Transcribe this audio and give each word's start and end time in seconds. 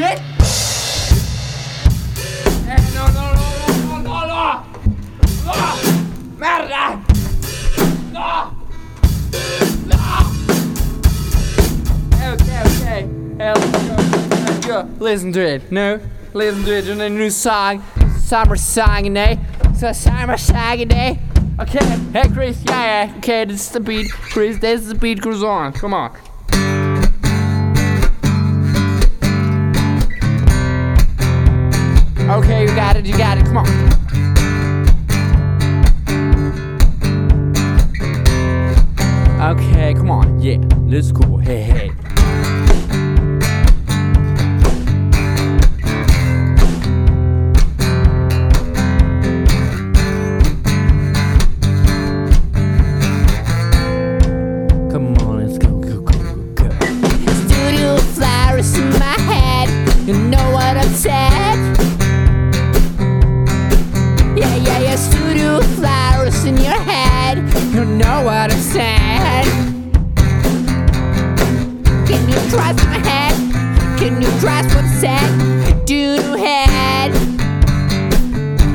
shit! 0.00 0.18
Eh, 2.66 2.80
no, 2.94 3.04
no, 3.08 3.24
no, 3.36 3.44
no, 3.84 3.98
no, 4.00 4.16
no! 4.32 4.44
No! 5.44 5.56
Merda! 6.40 6.84
No! 8.10 8.28
No! 9.90 10.00
Okay, 12.32 12.58
okay. 12.64 13.00
Hey, 13.36 13.52
let's 13.52 13.78
go. 13.88 13.96
Let's 14.46 14.66
go. 14.66 14.78
Listen 14.98 15.32
to 15.32 15.40
it. 15.40 15.70
No? 15.70 16.00
Listen 16.32 16.64
to 16.64 16.78
it. 16.78 16.88
And 16.88 17.02
a 17.02 17.10
new 17.10 17.28
song. 17.28 17.84
Summer 18.20 18.56
song 18.56 19.02
today. 19.04 19.38
So 19.76 19.92
summer 19.92 20.38
song 20.38 20.78
today. 20.78 21.18
Okay. 21.60 21.84
Hey, 22.14 22.28
Chris. 22.32 22.62
Yeah, 22.64 23.04
yeah. 23.04 23.16
Okay, 23.18 23.44
this 23.44 23.66
is 23.66 23.72
the 23.72 23.80
beat. 23.80 24.10
Chris, 24.10 24.58
this 24.60 24.80
is 24.80 24.88
the 24.88 24.94
beat 24.94 25.20
goes 25.20 25.42
on. 25.42 25.74
Come 25.74 25.92
on. 25.92 26.16
Okay, 32.30 32.62
you 32.62 32.68
got 32.76 32.96
it. 32.96 33.04
You 33.04 33.18
got 33.18 33.38
it. 33.38 33.44
Come 33.44 33.56
on. 33.56 33.66
Okay, 39.56 39.94
come 39.94 40.12
on. 40.12 40.38
Yeah, 40.40 40.58
let's 40.86 41.10
go. 41.10 41.38
Hey, 41.38 41.62
hey. 41.62 41.99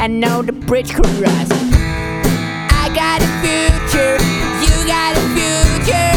I 0.00 0.06
know 0.06 0.42
the 0.42 0.52
bridge 0.52 0.94
could 0.94 1.06
rust. 1.18 1.52
I 1.52 2.88
got 2.94 3.20
a 3.20 3.26
future. 3.42 4.16
You 4.62 4.86
got 4.86 5.16
a 5.16 5.20
future. 5.34 6.14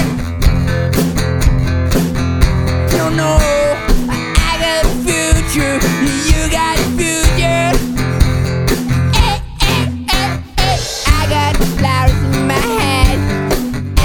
No, 2.95 3.09
no. 3.09 3.38
I 4.07 4.53
got 4.61 4.85
a 4.85 4.89
future. 5.01 5.79
You 6.29 6.49
got 6.51 6.77
a 6.77 6.85
future. 6.93 7.73
Eh, 9.17 9.39
eh, 9.63 9.85
eh, 10.13 10.41
eh. 10.59 10.77
I 11.07 11.25
got 11.27 11.55
flowers 11.79 12.19
in 12.35 12.45
my 12.45 12.53
head. 12.53 13.17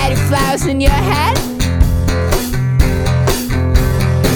Any 0.02 0.16
flowers 0.28 0.64
in 0.64 0.80
your 0.80 0.90
head? 0.90 1.36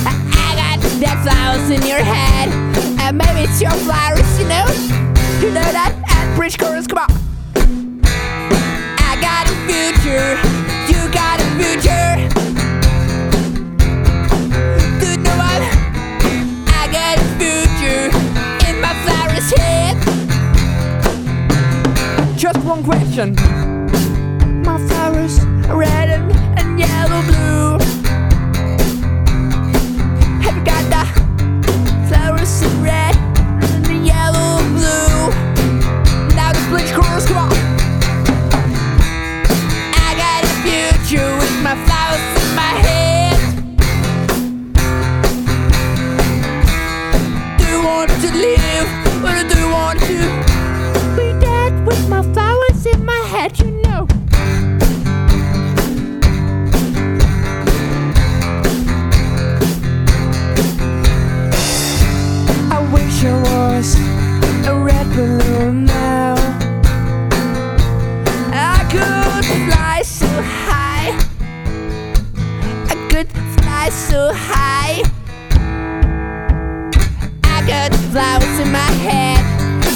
I 0.05 0.55
got 0.55 0.79
that 1.01 1.17
flowers 1.25 1.71
in 1.71 1.81
your 1.87 2.05
head. 2.05 2.49
And 3.01 3.17
maybe 3.17 3.41
it's 3.49 3.61
your 3.61 3.71
flowers, 3.71 4.10
At 6.53 6.59
Chorus, 6.59 6.87
come 6.89 6.99
on. 6.99 7.09
I 8.99 9.15
got 9.21 9.47
a 9.47 9.55
future. 9.71 10.35
You 10.91 11.09
got 11.13 11.39
a 11.39 11.45
future. 11.55 12.17
Do 14.99 15.07
you 15.13 15.19
know 15.19 15.37
what? 15.39 15.63
I 16.75 16.89
got 16.91 17.19
a 17.19 17.27
future 17.39 18.11
in 18.69 18.81
my 18.81 18.95
flowers 19.05 19.51
head. 19.61 19.95
Just 22.37 22.59
one 22.65 22.83
question. 22.83 23.37
My 24.65 24.79
flowers 24.89 25.39
are 25.69 25.77
red 25.77 26.11
and, 26.11 26.33
and 26.59 26.81
yellow 26.81 27.23
blue. 27.29 27.79
Have 30.43 30.57
you 30.57 30.65
got 30.65 30.85
the 30.91 31.05
flowers 32.09 32.63
in 32.63 32.83
red 32.83 33.00
want 48.01 48.23
to 48.23 48.33
live 48.33 48.89
or 49.23 49.47
do 49.47 49.59
you 49.61 49.69
want 49.69 50.01
to 50.01 50.17
be 51.19 51.39
dead 51.39 51.87
with 51.87 52.09
my 52.09 52.23
flowers 52.33 52.87
in 52.87 53.05
my 53.05 53.21
head? 53.29 53.59
You 53.59 53.73
know. 53.83 54.07
I 62.73 62.81
wish 62.91 63.23
I 63.23 63.35
was 63.51 63.89
a 64.67 64.75
red 64.75 65.07
balloon 65.15 65.85
now. 65.85 66.37
I 68.51 68.79
could 68.93 69.45
fly 69.67 70.01
so 70.03 70.27
high. 70.67 71.11
I 72.89 73.09
could 73.11 73.29
fly 73.59 73.91
so 73.91 74.33
high. 74.33 74.80
Flowers 78.11 78.59
in 78.59 78.73
my 78.73 78.91
head. 79.07 79.39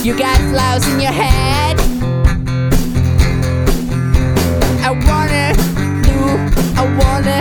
You 0.04 0.16
got 0.16 0.38
flowers 0.50 0.86
in 0.86 1.00
your 1.00 1.10
head. 1.10 1.80
I 4.86 4.91
wanna 5.08 5.52
blue. 6.02 6.36
I 6.80 6.84
wanna. 7.00 7.38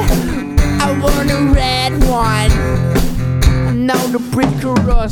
I 0.81 1.00
want 1.00 1.29
a 1.29 1.39
red 1.53 1.91
one. 2.09 2.51
Now 3.85 4.01
the 4.07 4.19
bridge 4.31 4.61
cross. 4.61 5.11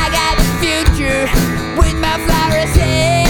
I 0.00 0.04
got 0.18 0.34
a 0.38 0.46
future 0.62 1.28
with 1.78 1.94
my 2.00 2.16
flowers 2.26 2.76
in. 2.78 3.21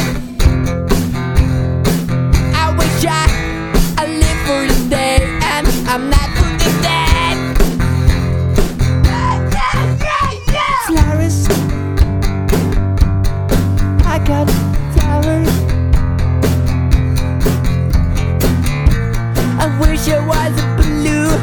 Wish 20.04 20.14
I 20.14 20.18
was 20.26 20.52
a 20.60 20.66
balloon. 20.76 21.38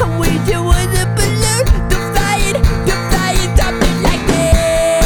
I 0.00 0.18
wish 0.18 0.48
I 0.52 0.58
was 0.60 0.86
a 0.98 1.06
balloon 1.14 1.64
to 1.88 1.96
fly 2.10 2.36
it, 2.48 2.56
to 2.56 2.94
fly 3.10 3.32
it 3.38 3.60
up 3.62 3.74
it 3.78 3.96
like 4.02 4.24
this. 4.26 5.02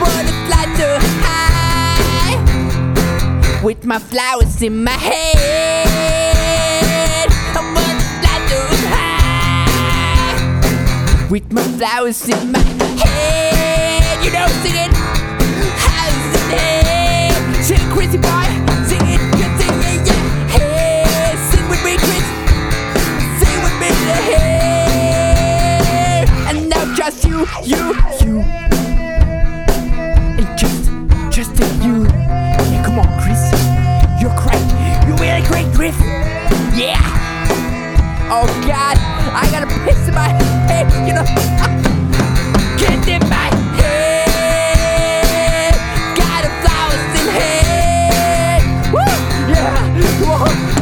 Wanna 0.00 0.32
fly 0.46 0.64
so 0.76 0.88
high 1.22 2.36
with 3.62 3.84
my 3.84 3.98
flowers 3.98 4.62
in 4.62 4.74
my 4.82 4.90
head. 4.90 5.86
I 7.54 7.60
wanna 7.74 8.04
fly 8.20 8.36
so 8.48 8.60
high 8.90 10.36
with 11.30 11.52
my 11.52 11.62
flowers 11.62 12.28
in 12.28 12.50
my 12.50 12.58
head. 12.58 13.93
You, 27.34 27.46
you, 27.64 27.84
you. 28.22 28.40
And 30.38 30.46
just, 30.56 30.90
just 31.34 31.58
a 31.58 31.66
you. 31.84 32.04
Yeah, 32.06 32.82
come 32.84 32.98
on, 33.00 33.08
Chris. 33.20 33.42
You're 34.20 34.36
great. 34.38 34.62
You're 35.06 35.18
really 35.18 35.42
great, 35.48 35.66
Griff. 35.74 35.98
Yeah. 36.76 37.00
Oh 38.30 38.46
God, 38.66 38.96
I 39.34 39.48
gotta 39.50 39.66
piss 39.84 40.06
in 40.06 40.14
my 40.14 40.28
head. 40.68 40.86
You 41.08 41.14
know, 41.14 41.24
get 42.78 43.08
in 43.08 43.28
my 43.28 43.50
head. 43.80 45.74
Got 46.16 46.44
a 46.44 46.50
flowers 46.62 47.20
in 47.20 47.26
head. 47.34 48.62
Woo! 48.92 49.00
Yeah. 49.50 49.90
Come 50.20 50.73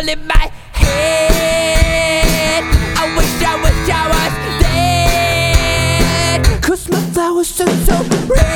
all 0.00 0.08
in 0.08 0.26
my 0.26 0.50
head. 0.72 2.64
I 2.96 3.04
wish 3.16 3.42
I 3.42 3.54
wish 3.64 3.90
I 3.90 4.08
was 4.14 4.32
dead. 6.42 6.62
Cause 6.62 6.88
my 6.88 7.00
flowers 7.12 7.60
are 7.60 7.68
so 7.68 7.96
red. 8.26 8.49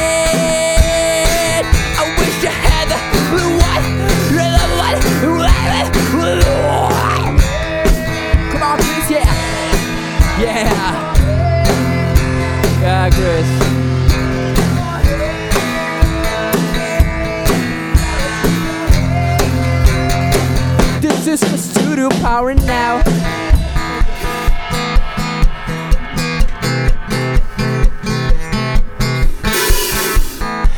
Studio 22.24 22.30
power 22.30 22.54
now. 22.54 23.02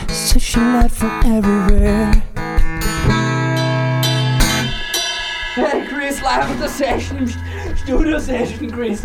Such 0.09 0.57
a 0.57 0.61
light 0.61 0.91
from 0.91 1.23
everywhere. 1.25 2.13
Hey 5.55 5.87
Chris, 5.89 6.23
live 6.23 6.51
at 6.51 6.59
the 6.59 6.69
session, 6.69 7.29
studio 7.77 8.19
session, 8.19 8.71
Chris. 8.71 9.03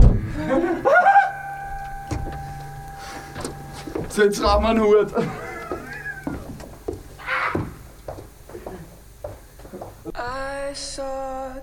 Så 4.09 4.23
jetzt 4.23 4.43
rauchen 4.43 4.63
wir 4.63 4.69
einen 4.69 4.81
Hut. 4.81 5.13
I 10.13 10.73
saw 10.73 11.53